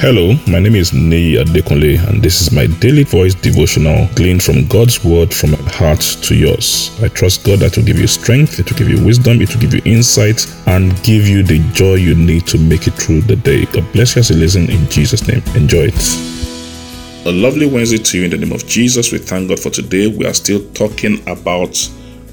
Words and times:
Hello, 0.00 0.32
my 0.48 0.58
name 0.58 0.76
is 0.76 0.94
Nei 0.94 1.36
Adekunle, 1.36 1.98
and 2.08 2.22
this 2.22 2.40
is 2.40 2.52
my 2.52 2.66
daily 2.80 3.04
voice 3.04 3.34
devotional 3.34 4.08
gleaned 4.14 4.42
from 4.42 4.66
God's 4.66 5.04
word 5.04 5.30
from 5.30 5.50
my 5.50 5.58
heart 5.72 6.00
to 6.22 6.34
yours. 6.34 6.90
I 7.02 7.08
trust 7.08 7.44
God 7.44 7.58
that 7.58 7.76
will 7.76 7.84
give 7.84 7.98
you 7.98 8.06
strength, 8.06 8.58
it 8.58 8.70
will 8.70 8.78
give 8.78 8.88
you 8.88 9.04
wisdom, 9.04 9.42
it 9.42 9.52
will 9.52 9.60
give 9.60 9.74
you 9.74 9.82
insight, 9.84 10.46
and 10.68 10.90
give 11.02 11.28
you 11.28 11.42
the 11.42 11.58
joy 11.74 11.96
you 11.96 12.14
need 12.14 12.46
to 12.46 12.56
make 12.56 12.86
it 12.86 12.94
through 12.94 13.20
the 13.20 13.36
day. 13.36 13.66
God 13.66 13.92
bless 13.92 14.16
you 14.16 14.20
as 14.20 14.30
you 14.30 14.36
listen 14.36 14.70
in 14.70 14.88
Jesus' 14.88 15.28
name. 15.28 15.42
Enjoy 15.54 15.90
it. 15.92 17.26
A 17.26 17.30
lovely 17.30 17.66
Wednesday 17.66 17.98
to 17.98 18.18
you 18.20 18.24
in 18.24 18.30
the 18.30 18.38
name 18.38 18.52
of 18.52 18.66
Jesus. 18.66 19.12
We 19.12 19.18
thank 19.18 19.50
God 19.50 19.60
for 19.60 19.68
today. 19.68 20.06
We 20.06 20.24
are 20.24 20.32
still 20.32 20.66
talking 20.72 21.20
about 21.28 21.76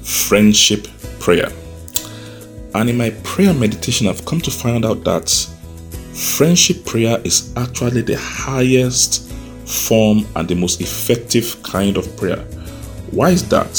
friendship 0.02 0.88
prayer. 1.20 1.52
And 2.74 2.88
in 2.88 2.96
my 2.96 3.10
prayer 3.24 3.52
meditation, 3.52 4.06
I've 4.06 4.24
come 4.24 4.40
to 4.40 4.50
find 4.50 4.86
out 4.86 5.04
that 5.04 5.28
Friendship 6.18 6.84
prayer 6.84 7.20
is 7.22 7.52
actually 7.56 8.00
the 8.00 8.16
highest 8.18 9.30
form 9.64 10.26
and 10.34 10.48
the 10.48 10.54
most 10.56 10.80
effective 10.80 11.62
kind 11.62 11.96
of 11.96 12.16
prayer. 12.16 12.40
Why 13.12 13.30
is 13.30 13.48
that? 13.50 13.78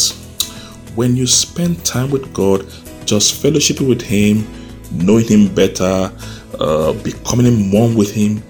When 0.96 1.18
you 1.18 1.28
spend 1.28 1.84
time 1.84 2.10
with 2.10 2.34
God, 2.34 2.66
just 3.06 3.44
fellowshipping 3.44 3.90
with 3.90 4.02
Him, 4.02 4.48
knowing 4.90 5.28
Him 5.28 5.54
better, 5.54 6.14
uh, 6.58 6.94
becoming 7.04 7.74
one 7.74 7.96
with 7.96 8.14
Him, 8.14 8.42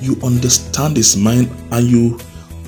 you 0.00 0.16
understand 0.24 0.96
His 0.96 1.16
mind 1.16 1.48
and 1.70 1.86
you 1.86 2.18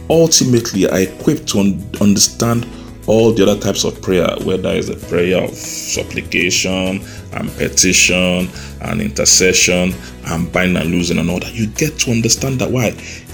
ultimately 0.08 0.88
are 0.88 1.00
equipped 1.00 1.48
to 1.48 1.58
un- 1.58 1.90
understand 2.00 2.64
all 3.08 3.32
the 3.32 3.42
other 3.42 3.58
types 3.58 3.84
of 3.84 4.00
prayer, 4.02 4.28
whether 4.44 4.68
it's 4.70 4.90
a 4.90 4.96
prayer 5.08 5.42
of 5.42 5.54
supplication 5.54 7.00
and 7.32 7.50
petition 7.56 8.48
and 8.82 9.00
intercession 9.00 9.94
and 10.26 10.52
binding 10.52 10.76
and 10.76 10.90
losing 10.90 11.18
and 11.18 11.30
all 11.30 11.40
that, 11.40 11.54
you 11.54 11.66
get 11.68 11.98
to 11.98 12.10
understand 12.10 12.60
that 12.60 12.70
why 12.70 12.88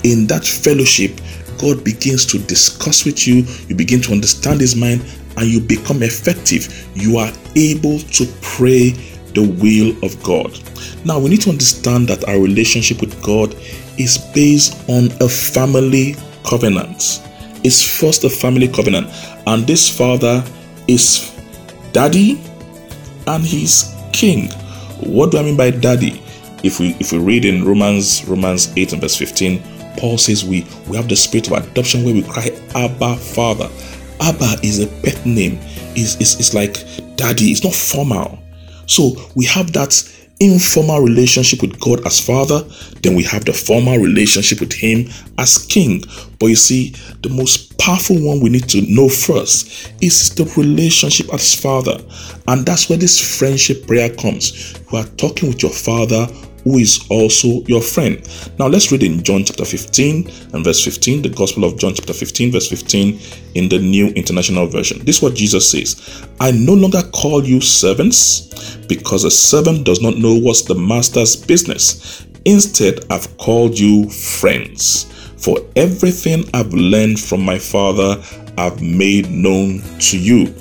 in 0.05 0.27
that 0.29 0.45
fellowship, 0.45 1.21
God 1.59 1.85
begins 1.85 2.25
to 2.27 2.39
discuss 2.39 3.05
with 3.05 3.27
you, 3.27 3.45
you 3.69 3.75
begin 3.75 4.01
to 4.03 4.13
understand 4.13 4.61
His 4.61 4.77
mind, 4.77 5.05
and 5.37 5.47
you 5.49 5.61
become 5.61 6.03
effective. 6.03 6.89
You 6.95 7.19
are 7.19 7.33
able 7.57 7.99
to 7.99 8.27
pray 8.43 8.91
the 9.35 9.43
will 9.61 9.97
of 10.05 10.23
God. 10.23 10.57
Now, 11.05 11.19
we 11.19 11.31
need 11.31 11.43
to 11.43 11.51
understand 11.51 12.09
that 12.09 12.29
our 12.29 12.39
relationship 12.39 13.01
with 13.01 13.21
God 13.23 13.55
is 13.99 14.19
based 14.33 14.89
on 14.89 15.11
a 15.21 15.29
family 15.29 16.15
covenant. 16.45 17.21
It's 17.65 17.83
first 17.83 18.25
a 18.25 18.31
family 18.31 18.69
covenant 18.69 19.09
and 19.47 19.67
this 19.67 19.89
father 19.89 20.45
is 20.87 21.35
daddy 21.93 22.41
and 23.27 23.43
he's 23.45 23.95
king. 24.13 24.51
What 25.01 25.33
do 25.33 25.39
I 25.39 25.43
mean 25.43 25.57
by 25.57 25.71
daddy? 25.71 26.23
If 26.63 26.79
we 26.79 26.97
if 27.01 27.13
we 27.13 27.19
read 27.19 27.45
in 27.45 27.65
Romans 27.65 28.25
Romans 28.27 28.73
8 28.77 28.93
and 28.93 29.01
verse 29.03 29.17
15, 29.17 29.63
Paul 29.99 30.19
says 30.19 30.45
we 30.45 30.67
we 30.89 30.97
have 30.97 31.09
the 31.09 31.17
spirit 31.17 31.51
of 31.51 31.55
adoption 31.55 32.05
where 32.05 32.15
we 32.15 32.23
cry 32.23 32.51
Abba 32.75 33.17
Father. 33.17 33.71
Abba 34.21 34.57
is 34.63 34.81
a 34.81 34.87
pet 35.03 35.25
name. 35.25 35.59
Is 35.97 36.21
is 36.21 36.39
it's 36.39 36.55
like 36.55 36.85
daddy. 37.17 37.47
It's 37.51 37.65
not 37.65 37.75
formal. 37.75 38.39
So 38.87 39.13
we 39.35 39.47
have 39.47 39.73
that 39.73 39.93
informal 40.53 41.01
relationship 41.01 41.63
with 41.63 41.79
God 41.81 42.07
as 42.07 42.21
Father, 42.21 42.61
then 43.03 43.15
we 43.15 43.23
have 43.25 43.45
the 43.45 43.53
formal 43.53 43.99
relationship 43.99 44.61
with 44.61 44.73
Him 44.73 45.09
as 45.39 45.59
King. 45.67 46.03
But 46.39 46.47
you 46.47 46.57
see, 46.57 46.95
the 47.23 47.29
most 47.31 47.79
powerful 47.79 48.17
one 48.17 48.41
we 48.41 48.51
need 48.51 48.69
to 48.71 48.83
know 48.83 49.09
first 49.09 49.93
is 50.03 50.35
the 50.35 50.45
relationship 50.57 51.33
as 51.33 51.55
Father. 51.55 51.99
And 52.49 52.65
that's 52.67 52.89
where 52.89 52.99
this 52.99 53.39
friendship 53.39 53.87
prayer 53.87 54.15
comes. 54.15 54.75
You 54.91 54.99
are 54.99 55.07
talking 55.17 55.49
with 55.49 55.63
your 55.63 55.73
Father 55.73 56.27
who 56.65 56.79
is 56.79 57.07
also 57.11 57.63
your 57.67 57.81
friend. 57.81 58.29
Now 58.59 58.67
let's 58.67 58.91
read 58.91 59.03
in 59.03 59.23
John 59.23 59.45
chapter 59.45 59.65
15 59.65 60.31
and 60.55 60.65
verse 60.65 60.83
15, 60.85 61.23
the 61.23 61.29
Gospel 61.29 61.65
of 61.65 61.79
John 61.79 61.95
chapter 61.95 62.13
15, 62.13 62.53
verse 62.53 62.69
15 62.69 63.21
in 63.55 63.69
the 63.69 63.79
New 63.79 64.09
International 64.09 64.67
Version. 64.67 65.05
This 65.05 65.19
is 65.19 65.23
what 65.23 65.35
Jesus 65.35 65.71
says 65.71 66.27
I 66.41 66.51
no 66.51 66.75
longer 66.75 67.03
call 67.13 67.45
you 67.45 67.61
servants 67.61 68.77
because 68.89 69.25
a 69.25 69.31
servant 69.31 69.85
does 69.85 70.01
not 70.01 70.17
know 70.17 70.35
what's 70.35 70.63
the 70.63 70.75
master's 70.75 71.37
business. 71.37 72.27
Instead, 72.45 73.01
I've 73.11 73.37
called 73.39 73.79
you 73.79 74.09
friends. 74.11 75.05
For 75.37 75.59
everything 75.77 76.45
I've 76.55 76.73
learned 76.73 77.21
from 77.21 77.43
my 77.43 77.59
Father, 77.59 78.23
I've 78.57 78.81
made 78.81 79.31
known 79.31 79.83
to 80.01 80.19
you. 80.19 80.55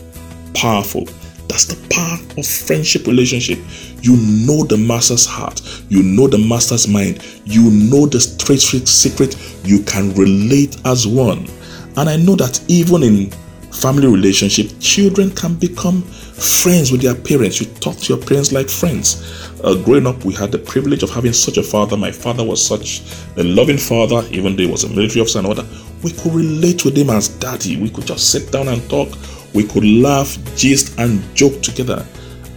Powerful. 0.54 1.06
That's 1.48 1.66
the 1.66 1.88
power 1.90 2.18
of 2.38 2.46
friendship 2.46 3.06
relationship. 3.06 3.60
You 4.04 4.18
know 4.18 4.64
the 4.64 4.78
master's 4.78 5.26
heart, 5.26 5.62
you 5.90 6.04
know 6.04 6.28
the 6.28 6.38
master's 6.38 6.88
mind, 6.88 7.26
you 7.46 7.72
know 7.72 8.06
the 8.06 8.20
straight 8.20 8.60
secret, 8.60 9.36
you 9.64 9.82
can 9.84 10.14
relate 10.14 10.78
as 10.86 11.08
one. 11.08 11.48
And 11.96 12.10
I 12.10 12.18
know 12.18 12.36
that 12.36 12.62
even 12.68 13.02
in 13.04 13.32
family 13.72 14.08
relationship, 14.08 14.72
children 14.80 15.32
can 15.32 15.56
become 15.56 16.02
friends 16.04 16.92
with 16.92 17.02
their 17.02 17.16
parents. 17.16 17.60
You 17.60 17.68
talk 17.80 17.98
to 17.98 18.14
your 18.14 18.24
parents 18.24 18.52
like 18.52 18.70
friends. 18.70 19.50
Uh, 19.64 19.82
growing 19.84 20.06
up, 20.06 20.26
we 20.26 20.34
had 20.34 20.52
the 20.52 20.60
privilege 20.60 21.02
of 21.04 21.10
having 21.10 21.34
such 21.34 21.58
a 21.58 21.64
father. 21.64 21.98
My 21.98 22.12
father 22.12 22.44
was 22.44 22.64
such 22.64 23.02
a 23.38 23.44
loving 23.44 23.78
father, 23.78 24.28
even 24.32 24.56
though 24.56 24.64
he 24.64 24.72
was 24.72 24.84
a 24.84 24.90
military 24.90 25.22
officer 25.22 25.40
and 25.40 25.48
all 25.48 25.56
that. 25.56 25.66
We 26.04 26.12
could 26.12 26.34
relate 26.34 26.84
with 26.86 26.98
him 26.98 27.10
as 27.10 27.30
daddy. 27.30 27.78
We 27.78 27.90
could 27.90 28.06
just 28.06 28.32
sit 28.32 28.52
down 28.52 28.68
and 28.68 28.88
talk 28.90 29.10
we 29.54 29.64
could 29.64 29.86
laugh, 29.86 30.38
gist, 30.56 30.98
and 31.00 31.22
joke 31.36 31.62
together. 31.62 32.06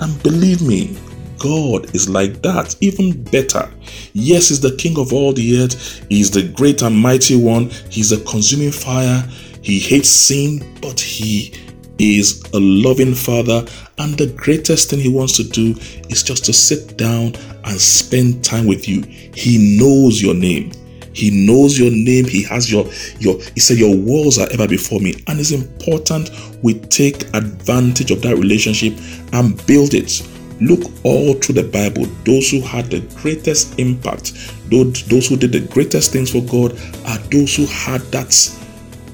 And 0.01 0.23
believe 0.23 0.63
me, 0.63 0.97
God 1.39 1.95
is 1.95 2.09
like 2.09 2.43
that, 2.43 2.77
even 2.81 3.23
better. 3.25 3.71
Yes, 4.13 4.49
He's 4.49 4.61
the 4.61 4.77
King 4.77 4.99
of 4.99 5.13
all 5.13 5.33
the 5.33 5.63
earth, 5.63 6.05
He's 6.09 6.31
the 6.31 6.43
great 6.43 6.83
and 6.83 6.97
mighty 6.97 7.37
one, 7.37 7.71
He's 7.91 8.13
a 8.13 8.21
consuming 8.25 8.73
fire. 8.73 9.27
He 9.63 9.79
hates 9.79 10.09
sin, 10.09 10.77
but 10.81 11.01
He 11.01 11.55
is 11.99 12.43
a 12.53 12.61
loving 12.61 13.15
Father, 13.15 13.65
and 13.99 14.17
the 14.17 14.27
greatest 14.37 14.91
thing 14.91 15.01
He 15.01 15.09
wants 15.09 15.37
to 15.37 15.45
do 15.45 15.75
is 16.09 16.23
just 16.23 16.45
to 16.45 16.53
sit 16.53 16.97
down 16.97 17.35
and 17.65 17.81
spend 17.81 18.45
time 18.45 18.67
with 18.67 18.89
you. 18.89 19.03
He 19.35 19.79
knows 19.79 20.23
your 20.23 20.35
name. 20.35 20.73
He 21.17 21.31
knows 21.31 21.79
your 21.79 21.91
name. 21.91 22.27
He 22.27 22.43
has 22.43 22.71
your 22.71 22.87
your 23.19 23.41
he 23.55 23.61
said 23.61 23.79
your 23.79 23.97
walls 23.97 24.39
are 24.39 24.49
ever 24.53 24.69
before 24.69 25.01
me. 25.01 25.15
And 25.27 25.41
it's 25.41 25.51
important 25.51 26.31
we 26.63 26.75
take 26.75 27.23
advantage 27.35 28.11
of 28.11 28.21
that 28.23 28.37
relationship 28.37 28.93
and 29.33 29.57
build 29.67 29.95
it. 29.95 30.21
Look 30.61 30.91
all 31.05 31.35
through 31.35 31.57
the 31.57 31.69
Bible. 31.69 32.07
Those 32.25 32.51
who 32.51 32.61
had 32.61 32.91
the 32.91 33.01
greatest 33.21 33.79
impact, 33.79 34.33
those, 34.71 35.29
who 35.29 35.37
did 35.37 35.53
the 35.53 35.61
greatest 35.61 36.13
things 36.13 36.31
for 36.31 36.43
God, 36.43 36.73
are 37.07 37.19
those 37.31 37.55
who 37.55 37.67
had 37.67 38.01
that 38.13 38.35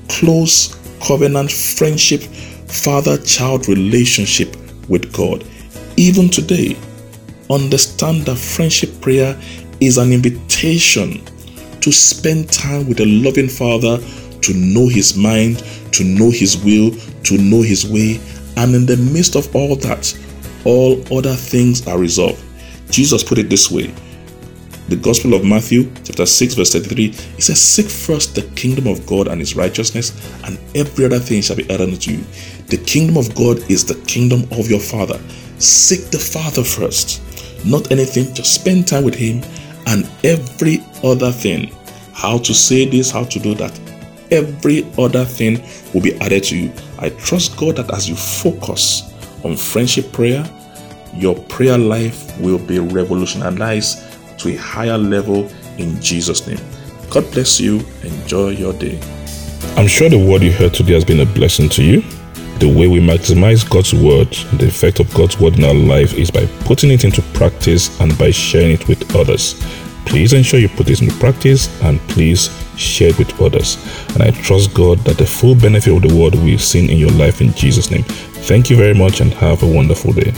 close 0.09 0.77
covenant 1.01 1.51
friendship, 1.51 2.23
father 2.69 3.19
child 3.19 3.69
relationship 3.69 4.57
with 4.89 5.13
God. 5.13 5.45
Even 5.97 6.29
today, 6.29 6.77
understand 7.51 8.23
that 8.23 8.39
friendship 8.39 9.01
prayer 9.01 9.39
is 9.81 9.99
an 9.99 10.13
invitation 10.13 11.25
to 11.81 11.91
spend 11.91 12.53
time 12.53 12.89
with 12.89 13.01
a 13.01 13.07
loving 13.07 13.49
Father, 13.49 13.99
to 14.43 14.55
know 14.55 14.87
His 14.87 15.17
mind, 15.17 15.59
to 15.93 16.05
know 16.05 16.31
His 16.31 16.57
will, 16.65 16.93
to 17.25 17.37
know 17.37 17.63
His 17.63 17.85
way. 17.85 18.21
And 18.57 18.75
in 18.75 18.87
the 18.87 18.97
midst 18.97 19.35
of 19.35 19.55
all 19.57 19.75
that, 19.77 20.17
all 20.65 21.01
other 21.17 21.35
things 21.35 21.87
are 21.87 21.99
resolved. 21.99 22.43
Jesus 22.91 23.23
put 23.23 23.39
it 23.39 23.49
this 23.49 23.71
way 23.71 23.93
the 24.93 24.97
Gospel 24.97 25.33
of 25.33 25.43
Matthew, 25.43 25.91
chapter 26.05 26.27
6, 26.27 26.55
verse 26.55 26.73
33, 26.73 27.13
he 27.13 27.41
says, 27.41 27.59
Seek 27.59 27.87
first 27.87 28.35
the 28.35 28.43
kingdom 28.57 28.87
of 28.87 29.07
God 29.07 29.29
and 29.29 29.41
his 29.41 29.57
righteousness, 29.57 30.13
and 30.45 30.59
every 30.75 31.07
other 31.07 31.19
thing 31.19 31.41
shall 31.41 31.57
be 31.57 31.65
added 31.71 31.89
unto 31.89 32.11
you. 32.11 32.25
The 32.67 32.77
kingdom 32.77 33.17
of 33.17 33.35
God 33.35 33.59
is 33.71 33.87
the 33.87 33.95
kingdom 34.07 34.43
of 34.53 34.69
your 34.69 34.81
Father. 34.81 35.19
Seek 35.59 36.11
the 36.11 36.19
Father 36.19 36.63
first, 36.63 37.23
not 37.65 37.91
anything, 37.91 38.35
just 38.35 38.55
spend 38.55 38.87
time 38.87 39.05
with 39.05 39.15
him 39.15 39.43
and 39.87 40.07
every 40.25 40.85
other 41.03 41.31
thing. 41.31 41.75
How 42.13 42.37
to 42.39 42.53
say 42.53 42.85
this, 42.85 43.11
how 43.11 43.25
to 43.25 43.39
do 43.39 43.55
that. 43.55 43.79
Every 44.31 44.85
other 44.99 45.25
thing 45.25 45.63
will 45.95 46.03
be 46.03 46.21
added 46.21 46.45
to 46.45 46.59
you. 46.59 46.73
I 46.99 47.11
trust 47.11 47.57
God 47.57 47.77
that 47.77 47.95
as 47.95 48.09
you 48.09 48.17
focus 48.17 49.12
on 49.45 49.57
friendship 49.57 50.13
prayer, 50.13 50.45
your 51.15 51.35
prayer 51.35 51.79
life 51.79 52.39
will 52.41 52.59
be 52.59 52.79
revolutionized 52.79 54.03
to 54.39 54.51
a 54.51 54.57
higher 54.57 54.99
level 54.99 55.51
in 55.79 56.01
Jesus' 56.01 56.47
name. 56.47 56.61
God 57.11 57.31
bless 57.33 57.61
you. 57.61 57.81
Enjoy 58.03 58.51
your 58.51 58.73
day. 58.73 58.99
I'm 59.77 59.87
sure 59.87 60.09
the 60.09 60.19
word 60.19 60.43
you 60.43 60.53
heard 60.53 60.75
today 60.75 60.95
has 60.95 61.05
been 61.05 61.21
a 61.21 61.27
blessing 61.27 61.69
to 61.71 61.85
you. 61.85 62.03
The 62.59 62.69
way 62.69 62.87
we 62.87 63.01
maximize 63.01 63.69
God's 63.69 63.93
word, 63.93 64.31
the 64.59 64.69
effect 64.69 65.01
of 65.01 65.13
God's 65.15 65.39
word 65.41 65.59
in 65.59 65.65
our 65.65 65.75
life 65.75 66.15
is 66.15 66.31
by 66.31 66.47
putting 66.65 66.91
it 66.91 67.05
into 67.05 67.23
practice 67.35 67.99
and 68.01 68.17
by 68.17 68.31
sharing 68.31 68.73
it 68.73 68.89
with 68.89 69.17
others. 69.17 69.61
Please 70.07 70.33
ensure 70.33 70.61
you 70.61 70.69
put 70.69 70.87
this 70.87 71.01
into 71.01 71.15
practice 71.19 71.69
and 71.83 71.99
please 72.09 72.49
share 72.77 73.11
it 73.11 73.19
with 73.19 73.41
others. 73.41 73.77
And 74.15 74.23
I 74.23 74.31
trust 74.31 74.75
God 74.75 74.99
that 75.01 75.19
the 75.19 75.27
full 75.27 75.55
benefit 75.55 75.95
of 75.95 76.03
the 76.03 76.15
word 76.15 76.35
will 76.35 76.45
be 76.45 76.59
seen 76.59 76.91
in 76.91 76.99
your 76.99 77.11
life 77.13 77.41
in 77.41 77.53
Jesus' 77.55 77.91
name. 77.91 78.05
Thank 78.05 78.71
you 78.71 78.77
very 78.77 78.95
much 78.95 79.21
and 79.21 79.33
have 79.35 79.63
a 79.63 79.67
wonderful 79.67 80.13
day. 80.13 80.33